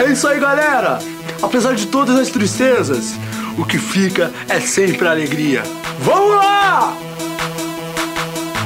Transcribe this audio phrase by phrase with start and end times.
[0.00, 0.98] É isso aí, galera!
[1.42, 3.12] Apesar de todas as tristezas,
[3.58, 5.62] o que fica é sempre a alegria.
[5.98, 6.96] Vamos lá!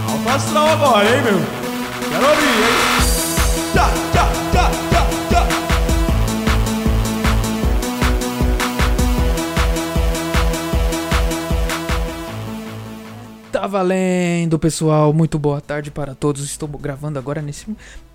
[0.09, 1.41] Alto astral agora, hein, meu?
[2.09, 2.95] Quero ouvir, hein?
[3.73, 5.49] Tchá, tchá, tchá, tchá, tchá.
[13.51, 15.13] Tá valendo, pessoal.
[15.13, 16.45] Muito boa tarde para todos.
[16.45, 17.67] Estou gravando agora nesse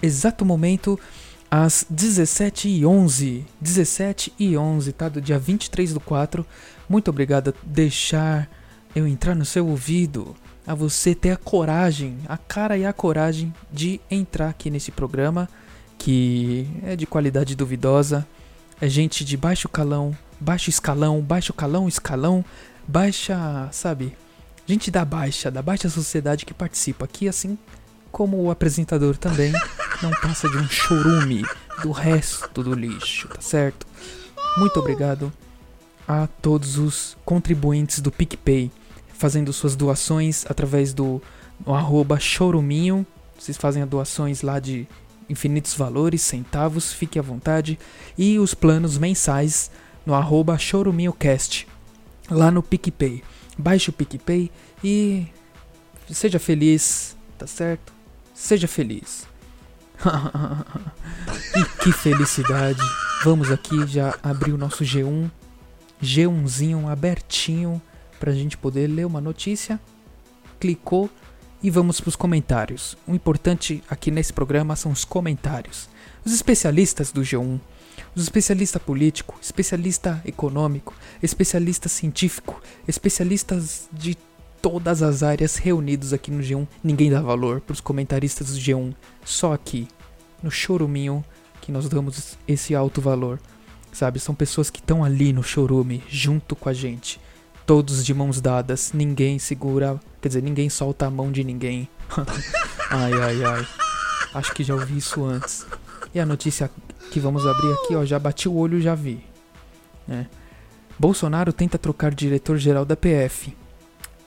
[0.02, 0.98] exato momento
[1.50, 3.44] às 17h11.
[3.60, 5.10] 17 e 11, tá?
[5.10, 6.46] Do dia 23 do 4.
[6.88, 8.50] Muito obrigado por deixar
[8.96, 10.36] eu entrar no seu ouvido.
[10.68, 15.50] A você ter a coragem, a cara e a coragem de entrar aqui nesse programa
[15.98, 18.26] que é de qualidade duvidosa.
[18.80, 22.46] É gente de baixo calão, baixo escalão, baixo calão, escalão,
[22.88, 24.16] baixa, sabe?
[24.66, 27.58] Gente da baixa, da baixa sociedade que participa aqui, assim
[28.12, 29.52] como o apresentador também
[30.02, 31.46] não passa de um chorume
[31.82, 33.86] do resto do lixo, tá certo?
[34.58, 35.32] Muito obrigado
[36.08, 38.72] a todos os contribuintes do PicPay,
[39.14, 41.22] fazendo suas doações através do
[41.66, 43.06] no arroba choruminho.
[43.38, 44.88] Vocês fazem doações lá de
[45.30, 47.78] infinitos valores, centavos, fique à vontade.
[48.18, 49.70] E os planos mensais
[50.06, 51.68] no arroba choruminhocast,
[52.30, 53.24] lá no PicPay.
[53.58, 54.50] Baixe o PicPay
[54.84, 55.28] e
[56.10, 57.94] seja feliz, tá certo?
[58.34, 59.29] Seja feliz.
[61.56, 62.82] E que felicidade.
[63.24, 65.30] Vamos aqui já abrir o nosso G1.
[66.02, 67.82] G1zinho abertinho
[68.20, 69.80] pra gente poder ler uma notícia.
[70.60, 71.10] Clicou
[71.62, 72.98] e vamos pros comentários.
[73.06, 75.90] O importante aqui nesse programa são os comentários.
[76.26, 77.60] Os especialistas do G1,
[78.16, 84.18] os especialista político, especialista econômico, especialista científico, especialistas de
[84.62, 86.68] todas as áreas reunidos aqui no G1.
[86.84, 88.94] Ninguém dá valor para os comentaristas do G1.
[89.24, 89.88] Só aqui,
[90.42, 91.24] no choruminho,
[91.62, 93.40] que nós damos esse alto valor.
[93.92, 97.20] Sabe, são pessoas que estão ali no chorume, junto com a gente.
[97.66, 101.88] Todos de mãos dadas, ninguém segura, quer dizer, ninguém solta a mão de ninguém.
[102.90, 103.68] ai, ai, ai.
[104.34, 105.66] Acho que já ouvi isso antes.
[106.14, 106.70] E a notícia
[107.12, 109.24] que vamos abrir aqui, ó, já bati o olho já vi.
[110.08, 110.28] né?
[110.98, 113.56] Bolsonaro tenta trocar diretor-geral da PF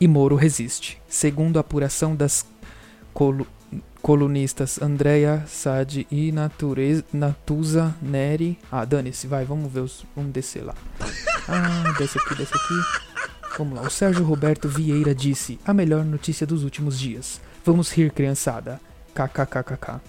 [0.02, 1.00] e Moro resiste.
[1.08, 2.44] Segundo a apuração das
[3.14, 3.46] colu
[4.02, 6.32] colunistas Andrea Sade e
[7.12, 8.58] Natuza Neri.
[8.70, 10.04] Ah, dane-se, vai, vamos ver os.
[10.16, 10.74] Vamos descer lá.
[11.46, 12.74] Ah, desce aqui, desce aqui.
[13.56, 13.82] Vamos lá.
[13.82, 17.40] O Sérgio Roberto Vieira disse: A melhor notícia dos últimos dias.
[17.64, 18.80] Vamos rir, criançada.
[19.14, 20.00] KKKKK.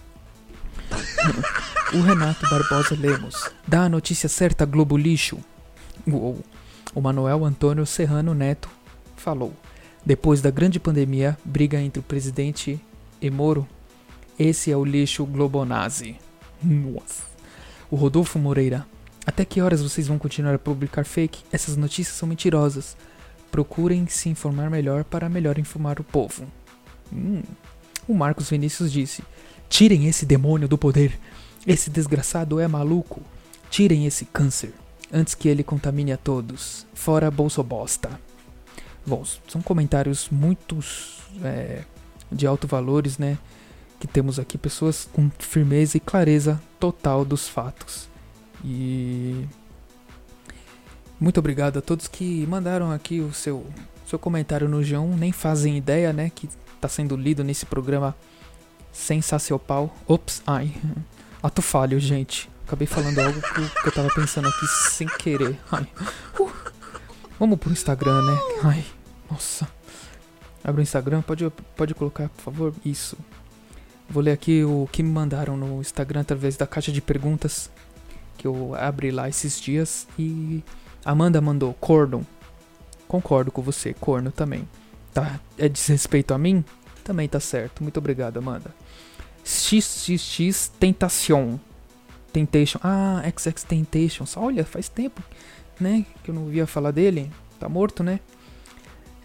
[1.93, 3.51] o Renato Barbosa Lemos.
[3.67, 5.37] Dá a notícia certa, Globo Lixo.
[6.07, 6.43] Uou.
[6.95, 8.69] O Manuel Antônio Serrano Neto
[9.15, 9.53] falou.
[10.05, 12.79] Depois da grande pandemia, briga entre o presidente
[13.21, 13.67] e Moro.
[14.37, 16.17] Esse é o lixo Globonazi.
[16.61, 17.23] Nossa.
[17.89, 18.85] O Rodolfo Moreira.
[19.25, 21.43] Até que horas vocês vão continuar a publicar fake?
[21.51, 22.97] Essas notícias são mentirosas.
[23.49, 26.45] Procurem se informar melhor para melhor informar o povo.
[27.11, 27.41] Hum.
[28.05, 29.23] O Marcos Vinícius disse:
[29.69, 31.17] Tirem esse demônio do poder.
[31.65, 33.21] Esse desgraçado é maluco.
[33.69, 34.73] Tirem esse câncer
[35.11, 36.85] antes que ele contamine a todos.
[36.93, 38.19] Fora Bolsobosta.
[39.05, 40.79] Bom, são comentários muito
[41.43, 41.83] é,
[42.31, 43.37] de alto valores, né?
[43.99, 48.07] Que temos aqui pessoas com firmeza e clareza total dos fatos.
[48.63, 49.45] E
[51.19, 53.65] muito obrigado a todos que mandaram aqui o seu,
[54.05, 55.15] seu comentário no G1.
[55.17, 56.31] Nem fazem ideia, né?
[56.33, 56.49] Que
[56.79, 58.15] tá sendo lido nesse programa
[58.91, 59.93] sensacional.
[60.07, 60.73] Ops, ai.
[61.41, 62.49] Ato falho, gente.
[62.65, 65.59] Acabei falando algo que, eu tava pensando aqui sem querer.
[65.71, 65.87] Ai.
[67.43, 68.39] Vamos pro Instagram, né?
[68.63, 68.85] Ai,
[69.29, 69.67] nossa.
[70.63, 72.73] Abre o Instagram, pode, pode colocar, por favor?
[72.85, 73.17] Isso.
[74.09, 77.69] Vou ler aqui o que me mandaram no Instagram através da caixa de perguntas
[78.37, 80.07] que eu abri lá esses dias.
[80.17, 80.63] E
[81.03, 82.25] Amanda mandou corno.
[83.09, 84.65] Concordo com você, corno também.
[85.13, 85.37] Tá?
[85.57, 86.63] É desrespeito a mim?
[87.03, 87.83] Também tá certo.
[87.83, 88.73] Muito obrigado, Amanda.
[89.43, 91.57] XXX Tentacion.
[92.31, 92.79] Temptation.
[92.81, 94.23] Ah, XX Temptation.
[94.37, 95.21] Olha, faz tempo,
[95.79, 96.05] né?
[96.23, 97.31] Que eu não ouvia falar dele.
[97.59, 98.19] Tá morto, né?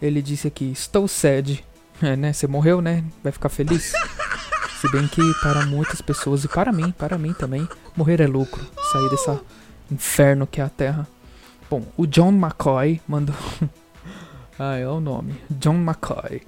[0.01, 1.63] Ele disse aqui: Estou sad.
[2.01, 2.31] É, né?
[2.31, 3.03] Você morreu, né?
[3.21, 3.91] Vai ficar feliz?
[4.79, 8.65] Se bem que para muitas pessoas e para mim, para mim também, morrer é lucro.
[8.89, 9.41] Sair dessa
[9.91, 11.05] inferno que é a Terra.
[11.69, 13.35] Bom, o John McCoy mandou.
[14.57, 15.35] ah, é o nome.
[15.49, 16.41] John McCoy.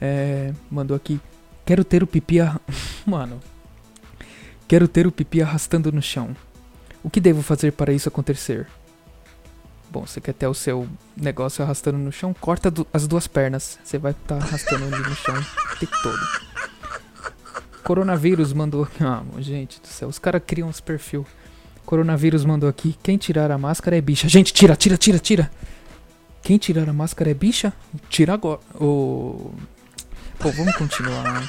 [0.00, 1.20] É, mandou aqui.
[1.66, 2.38] Quero ter o pipi.
[3.04, 3.38] Mano.
[4.66, 6.34] Quero ter o pipi arrastando no chão.
[7.04, 8.66] O que devo fazer para isso acontecer?
[9.92, 12.34] Bom, você quer ter o seu negócio arrastando no chão?
[12.40, 13.78] Corta du as duas pernas.
[13.84, 16.18] Você vai estar tá arrastando ali no chão o tempo todo.
[17.84, 18.88] Coronavírus mandou.
[18.98, 20.08] Ah, gente do céu.
[20.08, 21.26] Os caras criam uns perfil.
[21.84, 22.96] Coronavírus mandou aqui.
[23.02, 24.30] Quem tirar a máscara é bicha.
[24.30, 25.50] Gente, tira, tira, tira, tira.
[26.42, 27.70] Quem tirar a máscara é bicha?
[28.08, 28.60] Tira agora.
[28.76, 29.52] O...
[30.38, 31.48] Pô, vamos continuar né?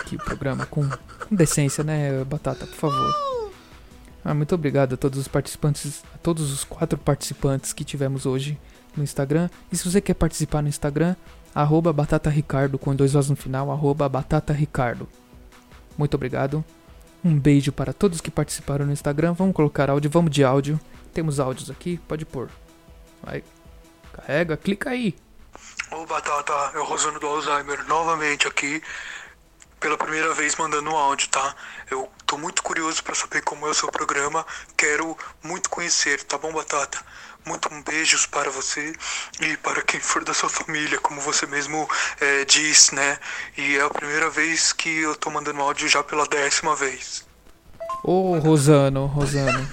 [0.00, 0.88] aqui o programa com
[1.30, 3.37] decência, né, Batata, por favor.
[4.24, 8.58] Ah, muito obrigado a todos os participantes, a todos os quatro participantes que tivemos hoje
[8.96, 9.48] no Instagram.
[9.72, 11.16] E se você quer participar no Instagram,
[11.54, 15.08] arroba Batata Ricardo, com dois Os no final, arroba Batata Ricardo.
[15.96, 16.64] Muito obrigado.
[17.24, 19.32] Um beijo para todos que participaram no Instagram.
[19.32, 20.78] Vamos colocar áudio, vamos de áudio.
[21.12, 22.48] Temos áudios aqui, pode pôr.
[23.22, 23.42] Vai.
[24.12, 25.16] Carrega, clica aí.
[25.90, 28.82] Ô Batata, é o Rosano do Alzheimer novamente aqui.
[29.80, 31.54] Pela primeira vez mandando um áudio, tá?
[31.90, 34.46] Eu tô muito curioso para saber como é o seu programa.
[34.76, 36.98] Quero muito conhecer, tá bom, Batata?
[37.44, 38.94] Muito beijos para você
[39.40, 41.88] e para quem for da sua família, como você mesmo
[42.20, 43.18] é, diz, né?
[43.56, 47.26] E é a primeira vez que eu tô mandando áudio já pela décima vez.
[48.04, 49.68] Ô Rosano, Rosano,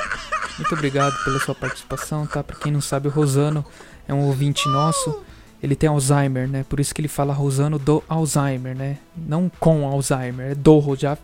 [0.57, 2.43] muito obrigado pela sua participação, tá?
[2.43, 3.63] Pra quem não sabe, o Rosano
[4.07, 5.23] é um ouvinte nosso.
[5.61, 6.65] Ele tem Alzheimer, né?
[6.67, 8.97] Por isso que ele fala Rosano do Alzheimer, né?
[9.15, 11.17] Não com Alzheimer, é do, já,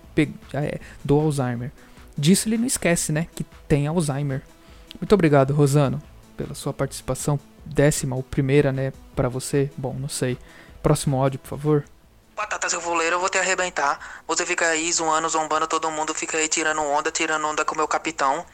[0.51, 1.71] já é do Alzheimer.
[2.17, 3.27] Disso ele não esquece, né?
[3.35, 4.41] Que tem Alzheimer.
[4.99, 6.01] Muito obrigado, Rosano,
[6.35, 7.39] pela sua participação.
[7.65, 8.91] Décima ou primeira, né?
[9.15, 9.69] Pra você.
[9.77, 10.37] Bom, não sei.
[10.81, 11.85] Próximo áudio, por favor.
[12.35, 14.23] Batata, seu voleiro, eu vou te arrebentar.
[14.27, 17.77] Você fica aí zoando, zombando todo mundo, fica aí tirando onda, tirando onda com o
[17.77, 18.45] meu capitão.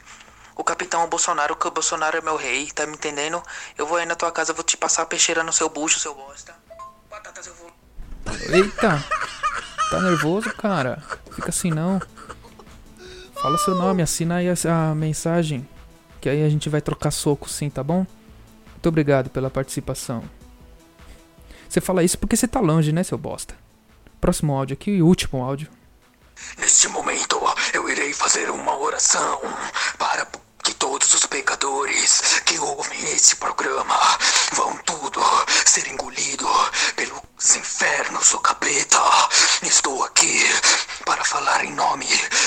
[0.58, 3.40] O capitão é o Bolsonaro, que o Bolsonaro é meu rei, tá me entendendo?
[3.78, 6.12] Eu vou aí na tua casa, vou te passar a peixeira no seu bucho, seu
[6.12, 6.52] bosta.
[7.08, 7.76] Batata, seu voleiro.
[8.52, 9.04] Eita!
[9.88, 11.00] Tá nervoso, cara?
[11.30, 12.02] Fica assim não.
[13.40, 15.66] Fala seu nome, assina aí a, a mensagem.
[16.20, 18.04] Que aí a gente vai trocar soco sim, tá bom?
[18.72, 20.28] Muito obrigado pela participação.
[21.68, 23.54] Você fala isso porque você tá longe, né, seu bosta?
[24.20, 25.70] Próximo áudio aqui e último áudio.
[26.58, 27.40] Neste momento,
[27.72, 29.40] eu irei fazer uma oração
[29.96, 30.26] para
[30.68, 33.96] que todos os pecadores que ouvem esse programa
[34.52, 35.18] vão tudo
[35.64, 36.46] ser engolido
[36.94, 39.00] pelos infernos do capeta.
[39.62, 40.44] Estou aqui
[41.06, 42.04] para falar em nome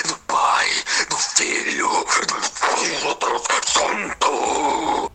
[0.07, 0.67] do Pai,
[1.09, 1.89] do Filho,
[2.27, 3.31] do Espírito
[3.65, 5.11] Santo.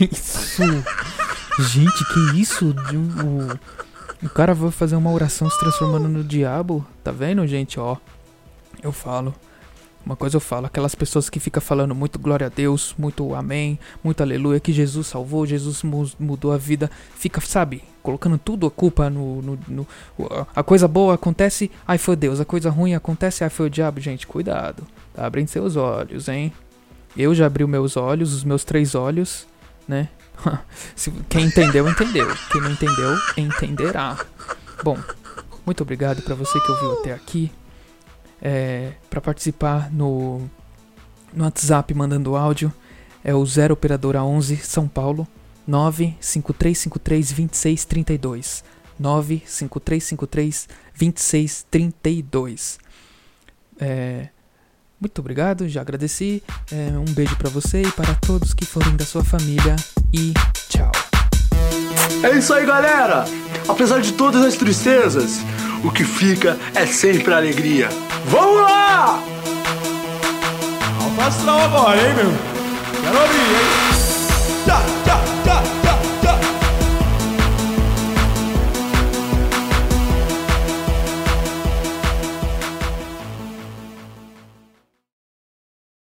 [0.00, 0.62] Isso!
[1.58, 2.74] Gente, que isso?
[3.22, 6.86] O, o cara vai fazer uma oração se transformando no diabo.
[7.04, 7.78] Tá vendo, gente?
[7.78, 7.98] Ó,
[8.82, 9.34] eu falo.
[10.06, 13.76] Uma coisa eu falo, aquelas pessoas que ficam falando muito glória a Deus, muito amém,
[14.04, 19.10] muito aleluia, que Jesus salvou, Jesus mudou a vida, fica, sabe, colocando tudo a culpa
[19.10, 19.86] no, no, no,
[20.54, 24.00] A coisa boa acontece, ai foi Deus, a coisa ruim acontece, ai foi o diabo.
[24.00, 26.52] Gente, cuidado, tá abrindo seus olhos, hein?
[27.16, 29.44] Eu já abri os meus olhos, os meus três olhos,
[29.88, 30.08] né?
[31.28, 32.28] Quem entendeu, entendeu.
[32.52, 34.16] Quem não entendeu, entenderá.
[34.84, 34.96] Bom,
[35.66, 37.50] muito obrigado para você que ouviu até aqui
[38.40, 40.40] é, para participar no,
[41.32, 42.72] no WhatsApp mandando áudio
[43.24, 45.26] é o 0 operadora 11 São Paulo
[45.66, 48.64] 95353 2632
[48.98, 50.68] 95353
[50.98, 52.78] 2632
[53.78, 54.28] é,
[54.98, 56.42] muito obrigado, já agradeci.
[56.72, 59.76] É, um beijo para você e para todos que forem da sua família
[60.12, 60.32] e
[60.68, 60.90] tchau.
[62.22, 63.24] É isso aí, galera!
[63.68, 65.40] Apesar de todas as tristezas,
[65.84, 67.88] o que fica é sempre alegria.
[68.28, 69.20] Vamos lá!
[71.00, 72.32] Alto astral agora, hein, meu?
[73.02, 73.66] Quero abrir, hein?
[74.64, 75.75] Tchau, tchau, tchau!